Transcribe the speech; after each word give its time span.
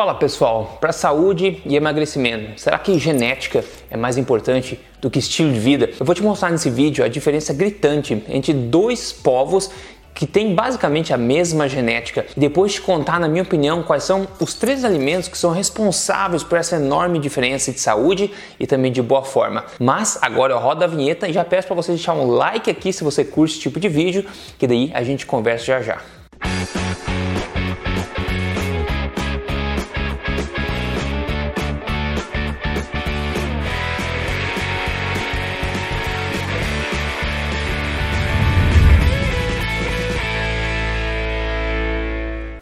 Fala 0.00 0.14
pessoal, 0.14 0.78
para 0.80 0.94
saúde 0.94 1.60
e 1.66 1.76
emagrecimento, 1.76 2.58
será 2.58 2.78
que 2.78 2.98
genética 2.98 3.62
é 3.90 3.98
mais 3.98 4.16
importante 4.16 4.80
do 4.98 5.10
que 5.10 5.18
estilo 5.18 5.52
de 5.52 5.60
vida? 5.60 5.90
Eu 6.00 6.06
vou 6.06 6.14
te 6.14 6.22
mostrar 6.22 6.48
nesse 6.48 6.70
vídeo 6.70 7.04
a 7.04 7.08
diferença 7.08 7.52
gritante 7.52 8.24
entre 8.30 8.54
dois 8.54 9.12
povos 9.12 9.70
que 10.14 10.26
têm 10.26 10.54
basicamente 10.54 11.12
a 11.12 11.18
mesma 11.18 11.68
genética 11.68 12.24
e 12.34 12.40
depois 12.40 12.72
te 12.72 12.80
contar, 12.80 13.20
na 13.20 13.28
minha 13.28 13.42
opinião, 13.42 13.82
quais 13.82 14.02
são 14.02 14.26
os 14.40 14.54
três 14.54 14.86
alimentos 14.86 15.28
que 15.28 15.36
são 15.36 15.50
responsáveis 15.52 16.42
por 16.42 16.56
essa 16.56 16.76
enorme 16.76 17.18
diferença 17.18 17.70
de 17.70 17.78
saúde 17.78 18.30
e 18.58 18.66
também 18.66 18.90
de 18.90 19.02
boa 19.02 19.22
forma. 19.22 19.66
Mas 19.78 20.18
agora 20.22 20.54
eu 20.54 20.58
rodo 20.58 20.82
a 20.82 20.86
vinheta 20.86 21.28
e 21.28 21.32
já 21.34 21.44
peço 21.44 21.66
para 21.66 21.76
você 21.76 21.92
deixar 21.92 22.14
um 22.14 22.26
like 22.26 22.70
aqui 22.70 22.90
se 22.90 23.04
você 23.04 23.22
curte 23.22 23.52
esse 23.52 23.60
tipo 23.60 23.78
de 23.78 23.90
vídeo, 23.90 24.24
que 24.58 24.66
daí 24.66 24.90
a 24.94 25.02
gente 25.02 25.26
conversa 25.26 25.66
já 25.66 25.82
já. 25.82 26.00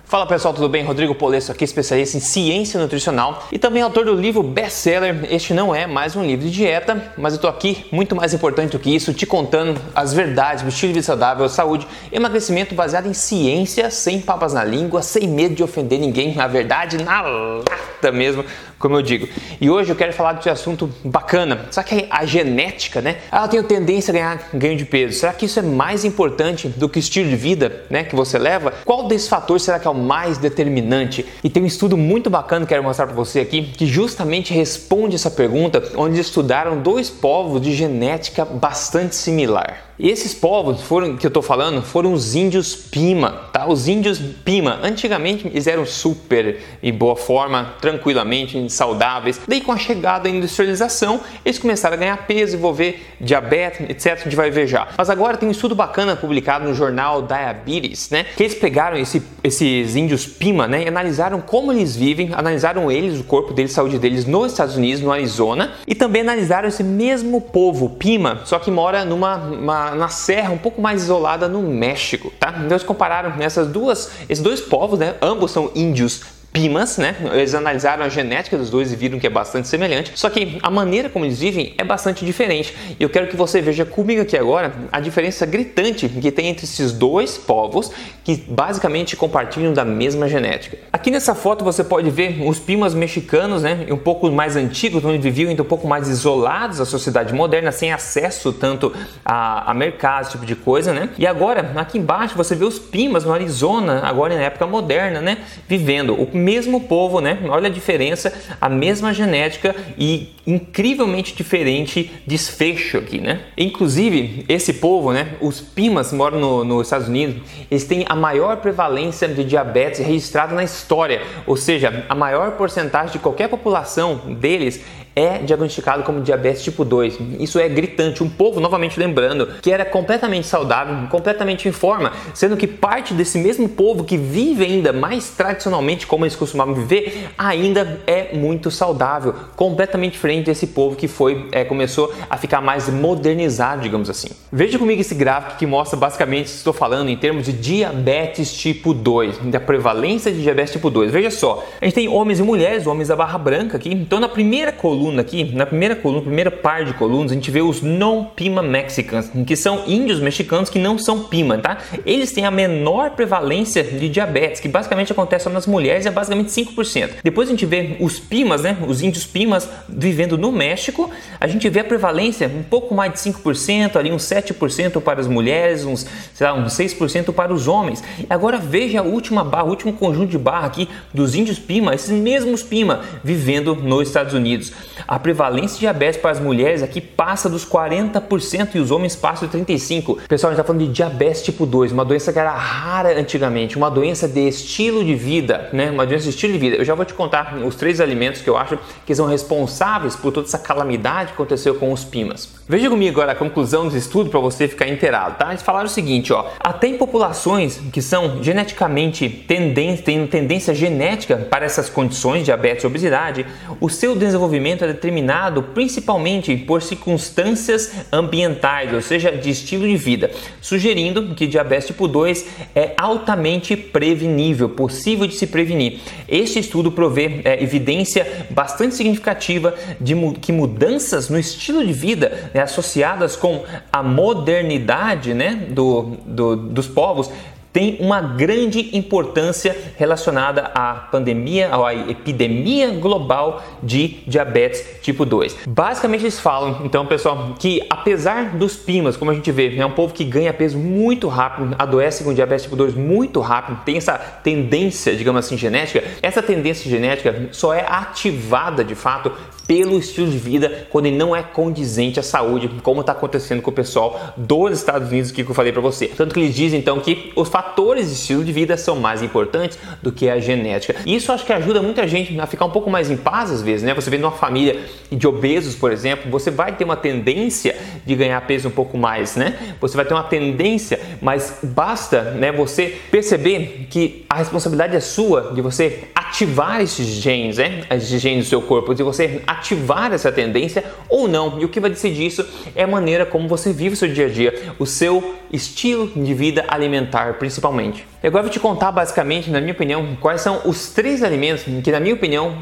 Fala 0.09 0.27
pessoal, 0.27 0.55
tudo 0.55 0.71
bem? 0.71 0.83
Rodrigo 0.83 1.15
Polesso 1.15 1.53
aqui, 1.53 1.65
especialista 1.65 2.17
em 2.17 2.21
ciência 2.21 2.81
nutricional 2.81 3.47
e 3.53 3.59
também 3.59 3.83
autor 3.83 4.07
do 4.07 4.15
livro 4.15 4.43
best-seller. 4.43 5.29
Este 5.31 5.53
não 5.53 5.75
é 5.75 5.87
mais 5.87 6.17
um 6.17 6.25
livro 6.25 6.47
de 6.47 6.51
dieta, 6.51 7.13
mas 7.19 7.35
eu 7.35 7.39
tô 7.39 7.47
aqui, 7.47 7.85
muito 7.93 8.17
mais 8.17 8.33
importante 8.33 8.71
do 8.71 8.79
que 8.79 8.89
isso, 8.89 9.13
te 9.13 9.27
contando 9.27 9.79
as 9.95 10.15
verdades 10.15 10.63
do 10.63 10.71
estilo 10.71 10.95
de 10.95 11.01
vida 11.01 11.07
saudável, 11.07 11.47
saúde, 11.51 11.87
emagrecimento 12.11 12.75
baseado 12.75 13.07
em 13.07 13.13
ciência, 13.13 13.91
sem 13.91 14.19
papas 14.19 14.55
na 14.55 14.65
língua, 14.65 15.03
sem 15.03 15.29
medo 15.29 15.55
de 15.55 15.63
ofender 15.63 16.01
ninguém, 16.01 16.35
na 16.35 16.47
verdade, 16.47 17.05
na 17.05 17.21
lata 17.21 18.11
mesmo, 18.11 18.47
como 18.79 18.97
eu 18.97 19.03
digo. 19.03 19.29
E 19.61 19.69
hoje 19.69 19.91
eu 19.91 19.97
quero 19.97 20.13
falar 20.13 20.35
de 20.35 20.49
um 20.49 20.53
assunto 20.53 20.91
bacana. 21.05 21.67
Será 21.71 21.85
que 21.85 22.07
a 22.11 22.25
genética, 22.25 23.01
né? 23.01 23.19
Ela 23.31 23.49
tem 23.49 23.63
tendência 23.63 24.11
a 24.11 24.15
ganhar 24.15 24.49
ganho 24.55 24.77
de 24.77 24.85
peso. 24.85 25.19
Será 25.19 25.33
que 25.33 25.47
isso 25.47 25.59
é 25.59 25.63
mais 25.63 26.05
importante 26.05 26.69
do 26.69 26.89
que 26.89 26.99
o 26.99 27.01
estilo 27.01 27.29
de 27.29 27.37
vida, 27.37 27.85
né, 27.91 28.05
que 28.05 28.15
você 28.15 28.39
leva? 28.39 28.73
Qual 28.85 29.09
desses 29.09 29.29
fatores 29.29 29.63
será 29.63 29.79
que 29.79 29.87
é 29.87 29.91
o 29.91 29.95
mais 29.95 30.39
determinante? 30.39 31.25
E 31.43 31.51
tem 31.51 31.63
um 31.63 31.67
estudo 31.67 31.97
muito 31.97 32.31
bacana 32.31 32.65
que 32.65 32.69
quero 32.69 32.83
mostrar 32.83 33.07
para 33.07 33.17
você 33.17 33.41
aqui 33.41 33.63
que 33.63 33.87
justamente 33.87 34.53
responde 34.53 35.17
essa 35.17 35.31
pergunta, 35.31 35.83
onde 35.97 36.21
estudaram 36.21 36.81
dois 36.81 37.11
povos 37.11 37.61
de 37.61 37.75
genética 37.75 38.45
bastante 38.45 39.17
similar. 39.17 39.89
E 39.99 40.09
esses 40.09 40.33
povos 40.33 40.83
foram 40.83 41.17
que 41.17 41.27
eu 41.27 41.29
estou 41.29 41.43
falando 41.43 41.83
foram 41.83 42.13
os 42.13 42.37
índios 42.37 42.77
Pima, 42.77 43.48
tá? 43.59 43.67
Os 43.67 43.89
índios 43.89 44.19
Pima, 44.45 44.79
antigamente 44.83 45.47
eles 45.47 45.67
eram 45.67 45.85
super 45.85 46.61
em 46.83 46.93
boa 46.93 47.17
forma, 47.17 47.75
tranquilamente 47.81 48.71
saudáveis. 48.71 49.41
Daí 49.47 49.61
com 49.61 49.73
a 49.73 49.77
chegada 49.77 50.25
da 50.25 50.31
industrialização, 50.31 51.21
eles 51.45 51.59
começaram 51.59 51.95
a 51.95 51.99
ganhar 51.99 52.17
peso, 52.27 52.57
envolver 52.57 53.07
diabetes, 53.21 53.81
etc. 53.89 54.13
A 54.13 54.25
gente 54.25 54.37
vai 54.37 54.49
já. 54.67 54.89
Mas 54.97 55.11
agora 55.11 55.37
tem 55.37 55.49
um 55.49 55.53
estudo 55.53 55.75
bacana 55.75 56.17
publicado 56.17 56.67
no 56.67 56.75
jornal 56.75 57.23
Diabetes, 57.23 58.11
né? 58.11 58.25
Que 58.37 58.43
eles 58.43 58.55
pegaram 58.55 58.97
esse, 58.97 59.23
esses 59.43 59.95
índios 59.95 60.27
Pima, 60.27 60.67
né? 60.67 60.85
E 60.85 60.89
analisaram 60.89 61.41
como 61.41 61.73
eles 61.73 61.95
vivem, 61.95 62.31
analisaram 62.35 62.91
eles, 62.91 63.21
o 63.21 63.25
corpo 63.25 63.53
deles, 63.53 63.73
a 63.73 63.75
saúde 63.77 63.99
deles 63.99 64.25
nos 64.25 64.53
Estados 64.53 64.77
Unidos, 64.77 65.03
no 65.03 65.13
Arizona, 65.13 65.73
e 65.87 65.95
também 65.95 66.23
analisaram 66.23 66.69
esse 66.69 66.83
mesmo 66.83 67.41
povo 67.41 67.91
Pima, 67.91 68.41
só 68.45 68.59
que 68.59 68.71
mora 68.71 69.05
numa 69.05 69.37
uma 69.37 69.91
na, 69.93 70.09
serra 70.09 70.51
um 70.51 70.59
pouco 70.59 70.81
mais 70.81 71.03
isolada 71.03 71.49
no 71.49 71.63
México, 71.63 72.33
tá? 72.39 72.51
Então 72.51 72.71
eles 72.71 72.83
compararam 72.83 73.31
essas 73.49 73.67
duas, 73.67 74.11
esses 74.29 74.43
dois 74.43 74.61
povos, 74.61 74.99
né? 74.99 75.17
Ambos 75.21 75.51
são 75.51 75.73
índios 75.75 76.23
pimas, 76.59 76.99
né? 76.99 77.15
Eles 77.33 77.55
analisaram 77.55 78.03
a 78.03 78.09
genética 78.09 78.59
dos 78.59 78.69
dois 78.69 78.93
e 78.93 78.97
viram 78.97 79.19
que 79.21 79.27
é 79.29 79.31
bastante 79.31 79.69
semelhante, 79.69 80.11
só 80.17 80.29
que 80.29 80.59
a 80.61 80.69
maneira 80.69 81.09
como 81.09 81.25
eles 81.25 81.39
vivem 81.39 81.73
é 81.79 81.85
bastante 81.85 82.25
diferente. 82.25 82.75
E 82.99 83.03
eu 83.03 83.09
quero 83.09 83.29
que 83.29 83.37
você 83.37 83.61
veja 83.61 83.85
comigo 83.85 84.23
aqui 84.23 84.37
agora 84.37 84.73
a 84.91 84.99
diferença 84.99 85.47
gritante 85.47 86.09
que 86.09 86.33
tem 86.33 86.49
entre 86.49 86.65
esses 86.65 86.91
dois 86.91 87.39
povos 87.39 87.93
que 88.25 88.37
basicamente 88.49 89.17
compartilham 89.17 89.73
da 89.73 89.85
mesma 89.85 90.29
genética. 90.29 90.79
Aqui 90.93 91.13
nessa 91.13 91.33
foto 91.33 91.65
você 91.65 91.85
pode 91.85 92.11
ver 92.11 92.43
os 92.45 92.59
pimas 92.59 92.93
mexicanos, 92.93 93.63
né? 93.63 93.87
Um 93.89 93.97
pouco 93.97 94.29
mais 94.31 94.57
antigos, 94.57 95.05
onde 95.05 95.19
viviam 95.19 95.51
ainda 95.51 95.63
um 95.63 95.67
pouco 95.67 95.87
mais 95.87 96.09
isolados 96.09 96.79
da 96.79 96.85
sociedade 96.85 97.33
moderna, 97.33 97.71
sem 97.71 97.93
acesso 97.93 98.53
tanto 98.53 98.93
a, 99.25 99.71
a 99.71 99.75
mercado, 99.75 100.23
esse 100.23 100.33
tipo 100.33 100.45
de 100.45 100.57
coisa, 100.57 100.93
né? 100.93 101.09
E 101.17 101.25
agora, 101.25 101.73
aqui 101.77 101.99
embaixo, 101.99 102.37
você 102.37 102.57
vê 102.57 102.65
os 102.65 102.81
pimas 102.81 103.25
no 103.25 103.33
Arizona, 103.33 104.01
agora 104.05 104.35
na 104.35 104.43
época 104.43 104.67
moderna, 104.67 105.21
né? 105.21 105.39
Vivendo. 105.69 106.21
O 106.21 106.27
mesmo 106.49 106.81
povo, 106.81 107.21
né? 107.21 107.39
Olha 107.51 107.69
a 107.69 107.71
diferença, 107.71 108.33
a 108.59 108.71
mesma 108.71 109.13
genética 109.13 109.77
e 109.99 110.29
incrivelmente 110.49 111.35
diferente 111.35 112.11
desfecho 112.27 112.97
aqui, 112.97 113.21
né? 113.21 113.43
Inclusive, 113.57 114.47
esse 114.49 114.73
povo, 114.73 115.13
né? 115.13 115.35
Os 115.43 115.61
Pimas 115.61 116.11
moram 116.11 116.41
no, 116.41 116.65
nos 116.65 116.87
Estados 116.87 117.07
Unidos, 117.07 117.37
eles 117.71 117.85
têm 117.85 118.07
a 118.09 118.17
maior 118.17 118.57
prevalência 118.57 119.29
de 119.29 119.45
diabetes 119.45 120.01
registrada 120.01 120.55
na 120.55 120.65
história, 120.65 121.21
ou 121.47 121.55
seja, 121.55 122.07
a 122.09 122.15
maior 122.15 122.53
porcentagem 122.53 123.13
de 123.13 123.19
qualquer 123.19 123.49
população 123.49 124.17
deles 124.41 124.83
é 125.19 125.39
diagnosticado 125.39 126.05
como 126.05 126.21
diabetes 126.21 126.63
tipo 126.63 126.85
2. 126.85 127.19
Isso 127.41 127.59
é 127.59 127.69
gritante. 127.69 128.23
Um 128.23 128.29
povo, 128.29 128.61
novamente 128.61 128.99
lembrando, 129.01 129.49
que 129.61 129.73
era 129.73 129.85
completamente 129.85 130.47
saudável, 130.47 131.09
completamente 131.09 131.69
em 131.69 131.73
forma, 131.73 132.13
sendo 132.33 132.57
que 132.57 132.69
parte 132.69 133.13
desse 133.15 133.37
mesmo 133.37 133.69
povo 133.69 134.05
que 134.05 134.17
vive 134.17 134.65
ainda 134.65 134.93
mais 134.93 135.31
tradicionalmente 135.31 136.07
como 136.07 136.25
eles 136.25 136.37
costumavam 136.37 136.75
viver, 136.75 137.31
ainda 137.37 138.01
é 138.07 138.37
muito 138.37 138.71
saudável, 138.71 139.35
completamente 139.57 140.13
diferente 140.13 140.38
desse 140.45 140.69
povo 140.69 140.97
que 140.97 141.09
foi 141.09 141.49
é, 141.53 141.65
começou 141.65 142.13
a 142.29 142.37
ficar 142.37 142.61
mais 142.61 142.89
modernizado, 142.89 143.83
digamos 143.83 144.09
assim. 144.11 144.29
Veja 144.53 144.79
comigo 144.79 145.01
esse 145.01 145.15
gráfico 145.15 145.59
que 145.59 145.67
mostra 145.67 145.99
basicamente 145.99 146.47
estou 146.47 146.73
falando 146.73 147.09
em 147.09 147.17
termos 147.17 147.47
de 147.47 147.53
diabetes 147.53 148.53
tipo 148.53 148.95
2, 148.95 149.39
da 149.39 149.61
prevalência 149.61 150.33
de 150.33 150.43
diabetes 150.43 150.73
tipo 150.73 150.91
2. 150.91 151.11
Veja 151.11 151.31
só, 151.31 151.65
a 151.81 151.85
gente 151.85 151.95
tem 151.95 152.09
homens 152.09 152.39
e 152.41 152.43
mulheres, 152.43 152.87
homens 152.87 153.09
da 153.09 153.17
barra 153.17 153.39
branca 153.39 153.77
aqui. 153.77 153.91
Então 153.93 154.21
na 154.21 154.29
primeira 154.29 154.73
coluna 154.73 154.99
coluna 155.09 155.23
aqui, 155.23 155.45
na 155.55 155.65
primeira 155.65 155.97
coluna, 155.97 156.23
primeira 156.23 156.51
par 156.51 156.85
de 156.85 156.93
colunas, 156.95 157.33
a 157.33 157.35
gente 157.35 157.51
vê 157.51 157.63
os 157.63 157.83
non-Pima 157.83 158.63
Mexicans, 158.63 159.31
que 159.47 159.57
são 159.57 159.85
índios 159.87 160.21
mexicanos 160.21 160.69
que 160.69 160.79
não 160.79 160.99
são 160.99 161.25
Pima, 161.25 161.59
tá? 161.59 161.79
Eles 162.05 162.33
têm 162.33 162.45
a 162.45 162.51
menor 162.51 163.11
prevalência 163.11 163.83
de 163.83 164.09
diabetes, 164.09 164.61
que 164.61 164.69
basicamente 164.69 165.13
acontece 165.13 165.45
só 165.45 165.51
nas 165.51 165.67
mulheres, 165.67 166.07
é 166.07 166.11
basicamente 166.11 166.51
5%. 166.51 167.11
Depois 167.23 167.49
a 167.49 167.53
gente 167.53 167.65
vê 167.65 167.97
os 168.01 168.19
Pimas, 168.19 168.63
né? 168.63 168.77
Os 168.87 169.03
índios 169.03 169.25
Pimas 169.25 169.69
vivendo 169.89 170.28
no 170.37 170.53
México, 170.53 171.11
a 171.41 171.47
gente 171.47 171.69
vê 171.69 171.81
a 171.81 171.85
prevalência 171.85 172.49
um 172.49 172.63
pouco 172.63 172.95
mais 172.95 173.13
de 173.13 173.19
5%, 173.21 173.97
ali 173.97 174.13
uns 174.13 174.25
7% 174.25 175.01
para 175.01 175.21
as 175.21 175.27
mulheres, 175.27 175.85
uns, 175.85 176.07
sei 176.35 176.47
lá, 176.47 176.55
uns 176.55 176.73
6% 176.73 177.33
para 177.33 177.53
os 177.53 177.69
homens. 177.69 178.03
Agora 178.29 178.59
veja 178.59 179.01
a 179.01 179.03
última 179.03 179.45
barra, 179.45 179.65
o 179.65 179.71
último 179.71 179.93
conjunto 179.93 180.31
de 180.31 180.39
barra 180.39 180.67
aqui 180.67 180.89
dos 181.15 181.35
índios 181.35 181.59
Pima, 181.59 181.95
esses 181.95 182.11
mesmos 182.11 182.63
Pima 182.63 183.01
vivendo 183.23 183.75
nos 183.75 184.09
Estados 184.09 184.35
Unidos. 184.35 184.73
A 185.07 185.19
prevalência 185.19 185.75
de 185.75 185.81
diabetes 185.81 186.21
para 186.21 186.33
as 186.33 186.41
mulheres 186.41 186.83
aqui 186.83 187.01
passa 187.01 187.49
dos 187.49 187.65
40% 187.65 188.75
e 188.75 188.79
os 188.79 188.91
homens 188.91 189.15
passam 189.15 189.49
de 189.49 189.57
35%. 189.57 190.19
Pessoal, 190.29 190.51
a 190.51 190.55
gente 190.55 190.61
está 190.61 190.65
falando 190.65 190.87
de 190.87 190.93
diabetes 190.93 191.43
tipo 191.43 191.65
2, 191.65 191.93
uma 191.93 192.05
doença 192.05 192.33
que 192.33 192.39
era 192.39 192.51
rara 192.51 193.19
antigamente, 193.19 193.77
uma 193.77 193.91
doença 193.91 194.27
de 194.27 194.49
estilo 194.49 195.05
de 195.05 195.15
vida, 195.15 195.69
né? 195.73 195.91
Uma 195.91 196.07
doença 196.07 196.25
de 196.25 196.31
estilo 196.31 196.53
de 196.53 196.59
vida. 196.59 196.77
Eu 196.77 196.85
já 196.85 196.95
vou 196.95 197.05
te 197.05 197.15
contar 197.15 197.57
os 197.65 197.77
três 197.77 198.01
alimentos 198.01 198.41
que 198.41 198.51
eu 198.51 198.57
acho 198.57 198.79
que 199.07 199.15
são 199.15 199.27
responsáveis 199.27 200.17
por 200.19 200.33
toda 200.33 200.47
essa 200.47 200.59
calamidade 200.59 201.29
que 201.29 201.35
aconteceu 201.35 201.75
com 201.75 201.93
os 201.93 202.05
pimas. 202.05 202.59
Veja 202.69 202.91
comigo 202.91 203.19
agora 203.19 203.33
a 203.33 203.35
conclusão 203.35 203.89
do 203.89 203.97
estudo 203.97 204.29
para 204.29 204.39
você 204.41 204.69
ficar 204.69 204.87
inteirado, 204.87 205.37
tá? 205.39 205.49
Eles 205.49 205.63
falaram 205.63 205.87
o 205.87 205.89
seguinte, 205.89 206.35
ó, 206.35 206.51
até 206.61 206.87
em 206.87 206.99
populações 206.99 207.81
que 207.91 208.03
são 208.03 208.43
geneticamente 208.43 209.27
tendência, 209.27 210.05
têm 210.05 210.27
tendência 210.27 210.75
genética 210.75 211.37
para 211.37 211.65
essas 211.65 211.89
condições, 211.89 212.45
diabetes 212.45 212.85
e 212.85 212.87
obesidade, 212.87 213.47
o 213.81 213.89
seu 213.89 214.15
desenvolvimento 214.15 214.85
é 214.85 214.89
determinado 214.89 215.63
principalmente 215.63 216.55
por 216.59 216.83
circunstâncias 216.83 217.91
ambientais, 218.13 218.93
ou 218.93 219.01
seja, 219.01 219.33
de 219.33 219.49
estilo 219.49 219.87
de 219.87 219.97
vida, 219.97 220.31
sugerindo 220.61 221.35
que 221.35 221.47
diabetes 221.47 221.87
tipo 221.87 222.07
2 222.07 222.47
é 222.75 222.93
altamente 222.99 223.77
prevenível, 223.77 224.69
possível 224.69 225.27
de 225.27 225.35
se 225.35 225.47
prevenir. 225.47 226.01
Este 226.29 226.59
estudo 226.59 226.93
provê 226.93 227.41
é, 227.45 227.63
evidência 227.63 228.47
bastante 228.51 228.95
significativa 228.95 229.75
de 230.01 230.15
que 230.41 230.53
mudanças 230.53 231.29
no 231.29 231.39
estilo 231.39 231.85
de 231.85 231.93
vida 231.93 232.51
né, 232.55 232.63
associadas 232.63 233.37
com 233.37 233.65
a 233.93 234.03
modernidade 234.03 235.35
né, 235.35 235.67
do, 235.71 236.17
do, 236.27 236.57
dos 236.57 236.87
povos 236.87 237.31
tem 237.73 237.97
uma 238.01 238.21
grande 238.21 238.97
importância 238.97 239.77
relacionada 239.97 240.71
à 240.75 240.95
pandemia, 240.95 241.71
à 241.73 241.95
epidemia 241.95 242.91
global 242.91 243.63
de 243.83 244.19
diabetes 244.27 244.85
tipo 245.03 245.25
2. 245.25 245.59
Basicamente 245.69 246.23
eles 246.23 246.41
falam, 246.41 246.81
então, 246.85 247.07
pessoal, 247.07 247.55
que 247.59 247.81
apesar 247.91 248.57
dos 248.57 248.75
pimas, 248.75 249.17
como 249.17 249.31
a 249.31 249.35
gente 249.35 249.53
vê, 249.53 249.77
é 249.77 249.87
um 249.87 249.93
povo 249.93 250.15
que 250.15 250.25
ganha 250.25 250.53
peso 250.53 250.79
muito 250.79 251.29
rápido, 251.29 251.77
adoece 251.79 252.25
com 252.25 252.35
diabetes 252.35 252.65
tipo 252.65 252.75
2 252.75 252.95
muito 252.95 253.41
rápido, 253.41 253.79
tem 253.85 253.97
essa 253.97 254.15
tendência, 254.15 255.15
digamos 255.15 255.45
assim, 255.45 255.57
genética. 255.57 256.03
Essa 256.23 256.43
tendência 256.43 256.91
genética 256.91 257.49
só 257.53 257.75
é 257.75 257.85
ativada 257.87 258.83
de 258.83 258.95
fato 258.95 259.31
pelo 259.69 259.99
estilo 259.99 260.31
de 260.31 260.39
vida 260.39 260.89
quando 260.91 261.07
ele 261.07 261.17
não 261.17 261.37
é 261.37 261.43
condizente 261.43 262.19
à 262.19 262.23
saúde, 262.23 262.71
como 262.83 263.03
está 263.03 263.13
acontecendo 263.13 263.61
com 263.61 263.71
o 263.71 263.75
pessoal 263.75 264.33
dos 264.35 264.79
Estados 264.79 265.11
Unidos 265.11 265.31
que 265.31 265.43
eu 265.43 265.55
falei 265.55 265.71
para 265.71 265.83
você. 265.83 266.07
Tanto 266.07 266.33
que 266.33 266.41
eles 266.41 266.55
dizem 266.55 266.81
então 266.81 266.99
que 267.01 267.31
os 267.37 267.51
fatores 267.51 268.09
de 268.09 268.15
estilo 268.15 268.43
de 268.43 268.51
vida 268.51 268.79
são 268.79 268.97
mais 268.97 269.23
importantes 269.23 269.79
do 270.03 270.11
que 270.11 270.31
a 270.31 270.41
genética. 270.41 270.97
E 271.05 271.15
isso 271.15 271.31
acho 271.31 271.45
que 271.45 271.53
ajuda 271.53 271.83
muita 271.83 272.09
gente 272.09 272.41
a 272.41 272.47
ficar 272.47 272.65
um 272.65 272.71
pouco 272.71 272.89
mais 272.89 273.11
em 273.11 273.17
paz 273.17 273.51
às 273.51 273.61
vezes, 273.61 273.83
né? 273.83 273.93
Você 273.93 274.09
vem 274.09 274.19
numa 274.19 274.33
família 274.33 274.81
de 275.13 275.27
obesos, 275.27 275.75
por 275.75 275.93
exemplo, 275.93 276.31
você 276.31 276.51
vai 276.51 276.75
ter 276.75 276.85
uma 276.85 276.97
tendência 276.97 277.77
de 278.07 278.15
ganhar 278.15 278.41
peso 278.47 278.69
um 278.69 278.73
pouco 278.73 278.97
mais, 278.97 279.37
né? 279.37 279.77
Você 279.83 279.95
vai 279.95 280.07
ter 280.07 280.15
uma 280.15 280.25
tendência, 280.25 280.99
mas 281.21 281.59
basta, 281.63 282.23
né, 282.23 282.51
você 282.51 282.97
perceber 283.11 283.87
que 283.91 284.25
a 284.31 284.37
responsabilidade 284.37 284.97
é 284.97 285.01
sua 285.01 285.53
de 285.53 285.61
você 285.61 286.09
ativar 286.29 286.81
esses 286.81 287.07
genes, 287.07 287.57
né? 287.57 287.83
Esses 287.91 288.21
genes 288.21 288.45
do 288.45 288.49
seu 288.49 288.63
corpo, 288.63 288.95
de 288.95 289.03
você 289.03 289.43
ativar 289.47 290.13
essa 290.13 290.31
tendência 290.31 290.85
ou 291.09 291.27
não. 291.27 291.59
E 291.59 291.65
o 291.65 291.69
que 291.69 291.81
vai 291.81 291.91
decidir 291.91 292.27
isso 292.27 292.47
é 292.77 292.85
a 292.85 292.87
maneira 292.87 293.25
como 293.25 293.49
você 293.49 293.73
vive 293.73 293.95
o 293.95 293.97
seu 293.97 294.09
dia 294.09 294.27
a 294.27 294.29
dia, 294.29 294.75
o 294.79 294.87
seu 294.87 295.35
estilo 295.51 296.07
de 296.15 296.35
vida 296.35 296.65
alimentar, 296.69 297.35
principalmente. 297.35 298.07
E 298.23 298.27
agora 298.27 298.41
eu 298.41 298.49
vou 298.49 298.53
te 298.53 298.61
contar 298.61 298.93
basicamente, 298.93 299.51
na 299.51 299.61
minha 299.61 299.73
opinião, 299.73 300.17
quais 300.21 300.41
são 300.41 300.61
os 300.65 300.91
três 300.91 301.23
alimentos 301.23 301.65
que, 301.83 301.91
na 301.91 302.01
minha 302.01 302.15
opinião, 302.15 302.59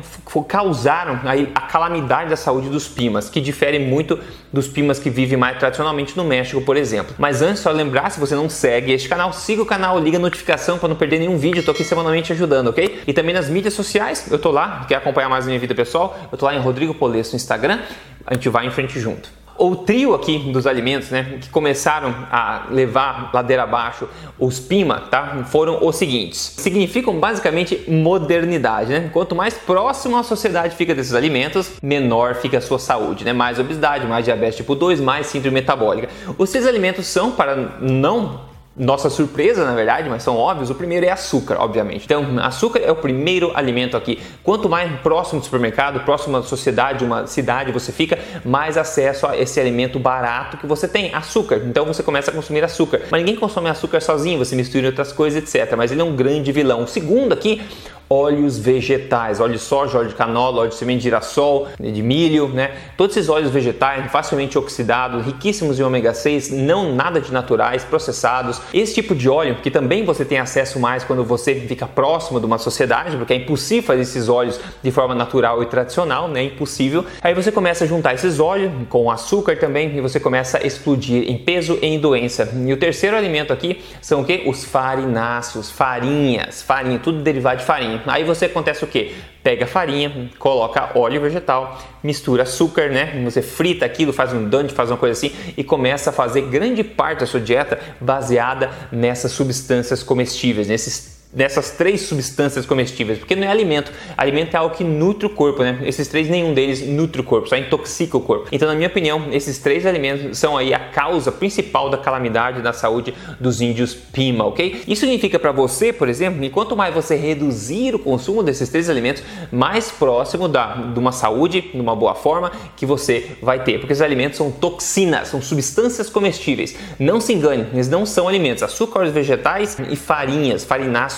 causaram 0.46 1.20
a 1.54 1.60
calamidade 1.62 2.30
da 2.30 2.36
saúde 2.36 2.68
dos 2.68 2.86
pimas, 2.86 3.28
que 3.28 3.40
diferem 3.40 3.80
muito 3.80 4.18
dos 4.52 4.68
pimas 4.68 4.98
que 4.98 5.10
vivem 5.10 5.36
mais 5.36 5.58
tradicionalmente 5.58 6.16
no 6.16 6.24
México, 6.24 6.60
por 6.60 6.76
exemplo. 6.76 7.14
Mas 7.18 7.42
antes, 7.42 7.62
só 7.62 7.70
lembrar, 7.70 8.10
se 8.10 8.20
você 8.20 8.34
não 8.34 8.48
segue 8.48 8.92
este 8.92 9.08
canal, 9.08 9.32
siga 9.32 9.62
o 9.62 9.66
canal, 9.66 9.98
liga 9.98 10.18
a 10.18 10.20
notificação 10.20 10.78
para 10.78 10.88
não 10.88 10.96
perder 10.96 11.18
nenhum 11.18 11.36
vídeo, 11.36 11.62
tô 11.62 11.72
aqui 11.72 11.82
semanalmente 11.82 12.32
ajudando, 12.32 12.68
ok? 12.68 13.02
E 13.06 13.12
também 13.12 13.34
nas 13.34 13.48
mídias 13.56 13.72
sociais, 13.72 14.30
eu 14.30 14.38
tô 14.38 14.50
lá, 14.50 14.84
quer 14.86 14.96
acompanhar 14.96 15.30
mais 15.30 15.46
minha 15.46 15.58
vida 15.58 15.74
pessoal, 15.74 16.14
eu 16.30 16.36
tô 16.36 16.44
lá 16.44 16.54
em 16.54 16.58
Rodrigo 16.60 16.92
Polesso 16.92 17.32
no 17.32 17.36
Instagram, 17.36 17.78
a 18.26 18.34
gente 18.34 18.50
vai 18.50 18.66
em 18.66 18.70
frente 18.70 19.00
junto. 19.00 19.30
O 19.58 19.74
trio 19.74 20.12
aqui 20.12 20.38
dos 20.52 20.66
alimentos, 20.66 21.08
né, 21.08 21.38
que 21.40 21.48
começaram 21.48 22.14
a 22.30 22.66
levar 22.70 23.30
ladeira 23.32 23.62
abaixo 23.62 24.06
os 24.38 24.60
PIMA, 24.60 25.00
tá, 25.10 25.44
foram 25.46 25.82
os 25.86 25.96
seguintes. 25.96 26.38
Significam 26.38 27.18
basicamente 27.18 27.82
modernidade, 27.88 28.90
né? 28.90 29.08
Quanto 29.10 29.34
mais 29.34 29.54
próximo 29.54 30.18
a 30.18 30.22
sociedade 30.22 30.76
fica 30.76 30.94
desses 30.94 31.14
alimentos, 31.14 31.72
menor 31.82 32.34
fica 32.34 32.58
a 32.58 32.60
sua 32.60 32.78
saúde, 32.78 33.24
né? 33.24 33.32
Mais 33.32 33.58
obesidade, 33.58 34.06
mais 34.06 34.26
diabetes 34.26 34.56
tipo 34.56 34.74
2, 34.74 35.00
mais 35.00 35.28
síndrome 35.28 35.54
metabólica. 35.54 36.10
Os 36.36 36.50
três 36.50 36.66
alimentos 36.66 37.06
são 37.06 37.30
para 37.30 37.56
não 37.80 38.40
nossa 38.78 39.08
surpresa, 39.08 39.64
na 39.64 39.74
verdade, 39.74 40.08
mas 40.08 40.22
são 40.22 40.36
óbvios, 40.36 40.68
o 40.68 40.74
primeiro 40.74 41.06
é 41.06 41.10
açúcar, 41.10 41.56
obviamente. 41.58 42.04
Então, 42.04 42.38
açúcar 42.40 42.80
é 42.80 42.90
o 42.90 42.96
primeiro 42.96 43.50
alimento 43.54 43.96
aqui. 43.96 44.20
Quanto 44.42 44.68
mais 44.68 45.00
próximo 45.00 45.40
do 45.40 45.44
supermercado, 45.44 46.00
próximo 46.00 46.38
da 46.38 46.46
sociedade, 46.46 47.02
uma 47.02 47.26
cidade 47.26 47.72
você 47.72 47.90
fica, 47.90 48.18
mais 48.44 48.76
acesso 48.76 49.26
a 49.26 49.36
esse 49.36 49.58
alimento 49.58 49.98
barato 49.98 50.58
que 50.58 50.66
você 50.66 50.86
tem, 50.86 51.14
açúcar. 51.14 51.62
Então 51.64 51.86
você 51.86 52.02
começa 52.02 52.30
a 52.30 52.34
consumir 52.34 52.62
açúcar. 52.64 53.00
Mas 53.10 53.20
ninguém 53.22 53.36
consome 53.36 53.70
açúcar 53.70 54.00
sozinho, 54.00 54.38
você 54.38 54.54
mistura 54.54 54.88
outras 54.88 55.10
coisas, 55.10 55.42
etc. 55.42 55.74
Mas 55.74 55.90
ele 55.90 56.02
é 56.02 56.04
um 56.04 56.14
grande 56.14 56.52
vilão. 56.52 56.82
O 56.82 56.86
segundo 56.86 57.32
aqui, 57.32 57.62
óleos 58.08 58.58
vegetais, 58.58 59.40
óleo 59.40 59.54
de 59.54 59.58
soja, 59.58 59.98
óleo 59.98 60.08
de 60.08 60.14
canola, 60.14 60.60
óleo 60.60 60.70
de 60.70 60.76
semente 60.76 60.98
de 60.98 61.04
girassol, 61.04 61.68
de 61.78 62.02
milho, 62.02 62.48
né? 62.48 62.72
Todos 62.96 63.16
esses 63.16 63.28
óleos 63.28 63.50
vegetais 63.50 64.10
facilmente 64.10 64.58
oxidados, 64.58 65.24
riquíssimos 65.24 65.78
em 65.78 65.82
ômega 65.82 66.14
6, 66.14 66.50
não 66.50 66.94
nada 66.94 67.20
de 67.20 67.32
naturais, 67.32 67.84
processados. 67.84 68.60
Esse 68.72 68.94
tipo 68.94 69.14
de 69.14 69.28
óleo 69.28 69.56
que 69.62 69.70
também 69.70 70.04
você 70.04 70.24
tem 70.24 70.38
acesso 70.38 70.78
mais 70.78 71.04
quando 71.04 71.24
você 71.24 71.54
fica 71.54 71.86
próximo 71.86 72.38
de 72.38 72.46
uma 72.46 72.58
sociedade, 72.58 73.16
porque 73.16 73.32
é 73.32 73.36
impossível 73.36 73.82
fazer 73.82 74.02
esses 74.02 74.28
óleos 74.28 74.60
de 74.82 74.90
forma 74.90 75.14
natural 75.14 75.62
e 75.62 75.66
tradicional, 75.66 76.28
né? 76.28 76.44
Impossível. 76.44 77.04
Aí 77.20 77.34
você 77.34 77.50
começa 77.50 77.84
a 77.84 77.86
juntar 77.86 78.14
esses 78.14 78.38
óleos 78.38 78.72
com 78.88 79.10
açúcar 79.10 79.56
também 79.56 79.96
e 79.96 80.00
você 80.00 80.20
começa 80.20 80.58
a 80.58 80.66
explodir 80.66 81.28
em 81.28 81.38
peso 81.38 81.78
e 81.82 81.86
em 81.86 81.98
doença. 81.98 82.52
E 82.54 82.72
o 82.72 82.76
terceiro 82.76 83.16
alimento 83.16 83.52
aqui 83.52 83.82
são 84.00 84.20
o 84.20 84.24
que? 84.24 84.44
Os 84.46 84.64
farináceos, 84.64 85.70
farinhas, 85.70 86.62
farinha, 86.62 86.98
tudo 86.98 87.20
derivado 87.20 87.58
de 87.58 87.64
farinha. 87.64 87.95
Aí 88.06 88.24
você 88.24 88.46
acontece 88.46 88.84
o 88.84 88.86
que? 88.86 89.14
Pega 89.42 89.64
a 89.64 89.68
farinha, 89.68 90.30
coloca 90.38 90.90
óleo 90.98 91.20
vegetal, 91.20 91.80
mistura 92.02 92.42
açúcar, 92.42 92.90
né? 92.90 93.22
Você 93.24 93.42
frita 93.42 93.84
aquilo, 93.84 94.12
faz 94.12 94.32
um 94.32 94.48
donut, 94.48 94.72
faz 94.74 94.90
uma 94.90 94.96
coisa 94.96 95.12
assim 95.12 95.34
e 95.56 95.64
começa 95.64 96.10
a 96.10 96.12
fazer 96.12 96.42
grande 96.42 96.82
parte 96.84 97.20
da 97.20 97.26
sua 97.26 97.40
dieta 97.40 97.78
baseada 98.00 98.70
nessas 98.92 99.32
substâncias 99.32 100.02
comestíveis, 100.02 100.68
nesses 100.68 101.15
dessas 101.32 101.70
três 101.72 102.02
substâncias 102.02 102.64
comestíveis, 102.64 103.18
porque 103.18 103.36
não 103.36 103.46
é 103.46 103.50
alimento. 103.50 103.92
Alimento 104.16 104.54
é 104.54 104.56
algo 104.58 104.74
que 104.74 104.84
nutre 104.84 105.26
o 105.26 105.30
corpo, 105.30 105.62
né? 105.62 105.80
Esses 105.84 106.08
três, 106.08 106.28
nenhum 106.28 106.54
deles 106.54 106.86
nutre 106.86 107.20
o 107.20 107.24
corpo, 107.24 107.48
só 107.48 107.56
intoxica 107.56 108.16
o 108.16 108.20
corpo. 108.20 108.48
Então, 108.52 108.66
na 108.66 108.74
minha 108.74 108.88
opinião, 108.88 109.28
esses 109.32 109.58
três 109.58 109.84
alimentos 109.84 110.38
são 110.38 110.56
aí 110.56 110.72
a 110.72 110.78
causa 110.78 111.30
principal 111.30 111.90
da 111.90 111.98
calamidade 111.98 112.62
da 112.62 112.72
saúde 112.72 113.12
dos 113.38 113.60
índios 113.60 113.94
Pima, 113.94 114.46
ok? 114.46 114.82
Isso 114.86 115.00
significa 115.00 115.38
para 115.38 115.52
você, 115.52 115.92
por 115.92 116.08
exemplo, 116.08 116.40
que 116.40 116.48
quanto 116.48 116.76
mais 116.76 116.94
você 116.94 117.16
reduzir 117.16 117.94
o 117.94 117.98
consumo 117.98 118.42
desses 118.42 118.68
três 118.68 118.88
alimentos, 118.88 119.22
mais 119.50 119.90
próximo 119.90 120.48
da, 120.48 120.74
de 120.74 120.98
uma 120.98 121.12
saúde, 121.12 121.60
de 121.60 121.80
uma 121.80 121.94
boa 121.94 122.14
forma 122.14 122.50
que 122.76 122.86
você 122.86 123.32
vai 123.42 123.62
ter, 123.62 123.78
porque 123.78 123.92
esses 123.92 124.02
alimentos 124.02 124.38
são 124.38 124.50
toxinas, 124.50 125.28
são 125.28 125.42
substâncias 125.42 126.08
comestíveis. 126.08 126.76
Não 126.98 127.20
se 127.20 127.32
engane, 127.32 127.66
eles 127.72 127.88
não 127.88 128.06
são 128.06 128.28
alimentos. 128.28 128.62
Açúcares 128.62 129.12
vegetais 129.12 129.76
e 129.90 129.96
farinhas, 129.96 130.64
farináceos 130.64 131.15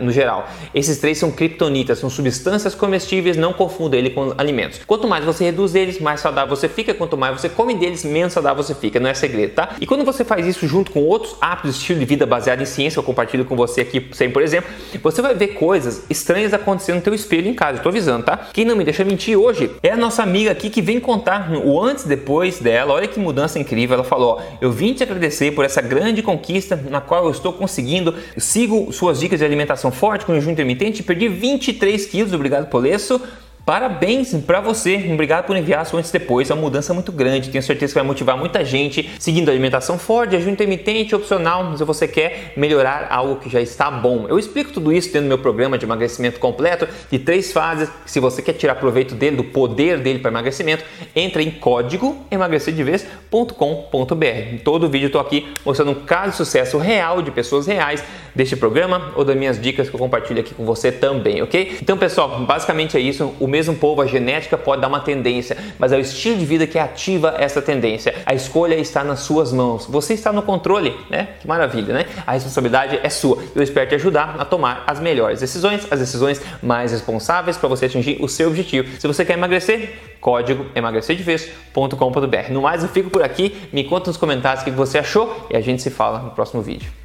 no 0.00 0.12
geral. 0.12 0.48
Esses 0.74 0.98
três 0.98 1.18
são 1.18 1.30
criptonitas, 1.30 1.98
são 1.98 2.10
substâncias 2.10 2.74
comestíveis, 2.74 3.36
não 3.36 3.52
confunda 3.52 3.96
ele 3.96 4.10
com 4.10 4.32
alimentos. 4.36 4.80
Quanto 4.86 5.06
mais 5.06 5.24
você 5.24 5.44
reduz 5.44 5.74
eles, 5.74 6.00
mais 6.00 6.20
saudável 6.20 6.54
você 6.54 6.68
fica, 6.68 6.94
quanto 6.94 7.16
mais 7.16 7.40
você 7.40 7.48
come 7.48 7.74
deles, 7.74 8.04
menos 8.04 8.32
saudável 8.32 8.62
você 8.62 8.74
fica, 8.74 9.00
não 9.00 9.08
é 9.08 9.14
segredo, 9.14 9.54
tá? 9.54 9.76
E 9.80 9.86
quando 9.86 10.04
você 10.04 10.24
faz 10.24 10.46
isso 10.46 10.66
junto 10.66 10.90
com 10.90 11.00
outros 11.02 11.36
hábitos 11.40 11.76
estilo 11.76 11.98
de 11.98 12.04
vida 12.04 12.26
baseado 12.26 12.60
em 12.60 12.66
ciência, 12.66 12.98
eu 12.98 13.02
compartilho 13.02 13.44
com 13.44 13.56
você 13.56 13.82
aqui 13.82 14.08
sempre, 14.12 14.34
por 14.34 14.42
exemplo, 14.42 14.70
você 15.02 15.22
vai 15.22 15.34
ver 15.34 15.48
coisas 15.48 16.04
estranhas 16.08 16.52
acontecendo 16.54 16.96
no 16.96 17.02
teu 17.02 17.14
espelho 17.14 17.48
em 17.48 17.54
casa, 17.54 17.78
eu 17.78 17.82
tô 17.82 17.88
avisando, 17.88 18.24
tá? 18.24 18.48
Quem 18.52 18.64
não 18.64 18.76
me 18.76 18.84
deixa 18.84 19.04
mentir 19.04 19.38
hoje 19.38 19.70
é 19.82 19.90
a 19.90 19.96
nossa 19.96 20.22
amiga 20.22 20.50
aqui 20.50 20.70
que 20.70 20.80
vem 20.80 21.00
contar 21.00 21.50
o 21.50 21.82
antes 21.82 22.04
e 22.04 22.08
depois 22.08 22.58
dela, 22.58 22.92
olha 22.94 23.08
que 23.08 23.18
mudança 23.18 23.58
incrível, 23.58 23.94
ela 23.94 24.04
falou, 24.04 24.38
ó, 24.38 24.42
eu 24.60 24.70
vim 24.70 24.92
te 24.92 25.02
agradecer 25.02 25.52
por 25.52 25.64
essa 25.64 25.80
grande 25.80 26.22
conquista 26.22 26.76
na 26.88 27.00
qual 27.00 27.24
eu 27.24 27.30
estou 27.30 27.52
conseguindo, 27.52 28.14
sigo 28.36 28.92
suas 28.92 29.20
dicas 29.20 29.33
de 29.38 29.44
alimentação 29.44 29.90
forte 29.90 30.24
com 30.24 30.34
jejum 30.34 30.50
intermitente, 30.50 31.02
perdi 31.02 31.28
23 31.28 32.06
quilos, 32.06 32.32
obrigado 32.32 32.68
Polesso. 32.68 33.20
Parabéns 33.64 34.34
para 34.46 34.60
você, 34.60 35.08
obrigado 35.10 35.46
por 35.46 35.56
enviar 35.56 35.86
seu 35.86 35.98
antes 35.98 36.10
e 36.10 36.12
depois, 36.12 36.50
é 36.50 36.54
uma 36.54 36.60
mudança 36.60 36.92
muito 36.92 37.10
grande, 37.10 37.48
tenho 37.48 37.64
certeza 37.64 37.94
que 37.94 37.98
vai 37.98 38.06
motivar 38.06 38.36
muita 38.36 38.62
gente 38.62 39.08
seguindo 39.18 39.48
a 39.48 39.52
alimentação 39.52 39.98
forte, 39.98 40.32
jejum 40.32 40.50
intermitente, 40.50 41.14
opcional, 41.14 41.74
se 41.74 41.82
você 41.82 42.06
quer 42.06 42.52
melhorar 42.58 43.06
algo 43.08 43.36
que 43.36 43.48
já 43.48 43.62
está 43.62 43.90
bom. 43.90 44.26
Eu 44.28 44.38
explico 44.38 44.70
tudo 44.70 44.92
isso 44.92 45.06
dentro 45.06 45.22
do 45.22 45.28
meu 45.28 45.38
programa 45.38 45.78
de 45.78 45.86
emagrecimento 45.86 46.38
completo 46.38 46.86
de 47.10 47.18
três 47.18 47.54
fases, 47.54 47.88
se 48.04 48.20
você 48.20 48.42
quer 48.42 48.52
tirar 48.52 48.74
proveito 48.74 49.14
dele, 49.14 49.36
do 49.36 49.44
poder 49.44 49.98
dele 49.98 50.18
para 50.18 50.30
emagrecimento, 50.30 50.84
entra 51.16 51.42
em 51.42 51.50
código 51.50 52.22
emagrecerdevez.com.br. 52.30 54.62
Todo 54.62 54.90
vídeo 54.90 55.06
eu 55.06 55.08
estou 55.08 55.22
aqui 55.22 55.54
mostrando 55.64 55.92
um 55.92 56.04
caso 56.04 56.32
de 56.32 56.36
sucesso 56.36 56.76
real 56.76 57.22
de 57.22 57.30
pessoas 57.30 57.66
reais 57.66 58.04
deste 58.34 58.56
programa 58.56 59.14
ou 59.16 59.24
das 59.24 59.36
minhas 59.36 59.58
dicas 59.58 59.88
que 59.88 59.94
eu 59.94 60.00
compartilho 60.00 60.40
aqui 60.40 60.52
com 60.52 60.66
você 60.66 60.92
também, 60.92 61.40
ok? 61.40 61.78
Então 61.80 61.96
pessoal, 61.96 62.40
basicamente 62.40 62.98
é 62.98 63.00
isso. 63.00 63.32
O 63.40 63.53
mesmo 63.54 63.76
povo, 63.76 64.02
a 64.02 64.06
genética 64.06 64.58
pode 64.58 64.82
dar 64.82 64.88
uma 64.88 64.98
tendência, 64.98 65.56
mas 65.78 65.92
é 65.92 65.96
o 65.96 66.00
estilo 66.00 66.36
de 66.36 66.44
vida 66.44 66.66
que 66.66 66.76
ativa 66.76 67.36
essa 67.38 67.62
tendência. 67.62 68.12
A 68.26 68.34
escolha 68.34 68.74
está 68.74 69.04
nas 69.04 69.20
suas 69.20 69.52
mãos. 69.52 69.86
Você 69.86 70.14
está 70.14 70.32
no 70.32 70.42
controle, 70.42 70.92
né? 71.08 71.28
Que 71.40 71.46
maravilha, 71.46 71.94
né? 71.94 72.06
A 72.26 72.32
responsabilidade 72.32 72.98
é 73.00 73.08
sua. 73.08 73.38
Eu 73.54 73.62
espero 73.62 73.88
te 73.88 73.94
ajudar 73.94 74.34
a 74.40 74.44
tomar 74.44 74.82
as 74.88 74.98
melhores 74.98 75.38
decisões, 75.38 75.86
as 75.88 76.00
decisões 76.00 76.42
mais 76.60 76.90
responsáveis 76.90 77.56
para 77.56 77.68
você 77.68 77.86
atingir 77.86 78.18
o 78.20 78.28
seu 78.28 78.48
objetivo. 78.48 79.00
Se 79.00 79.06
você 79.06 79.24
quer 79.24 79.34
emagrecer, 79.34 79.94
código 80.20 80.66
emagrecerdevez.com.br. 80.74 82.50
No 82.50 82.62
mais, 82.62 82.82
eu 82.82 82.88
fico 82.88 83.08
por 83.08 83.22
aqui. 83.22 83.54
Me 83.72 83.84
conta 83.84 84.10
nos 84.10 84.16
comentários 84.16 84.62
o 84.62 84.64
que 84.64 84.72
você 84.72 84.98
achou 84.98 85.46
e 85.48 85.56
a 85.56 85.60
gente 85.60 85.80
se 85.80 85.90
fala 85.90 86.18
no 86.18 86.30
próximo 86.30 86.60
vídeo. 86.60 87.03